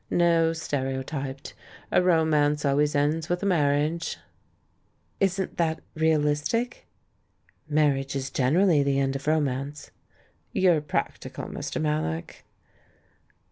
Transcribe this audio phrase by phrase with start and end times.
[0.09, 1.53] No, stereotyped.
[1.91, 4.17] A romance always ends with a marriage."
[5.19, 6.87] "Isn't that realistic?
[7.69, 9.91] Marriage is generally the end of romance."
[10.53, 11.79] "You're practical, Mr.
[11.79, 12.37] Mallock."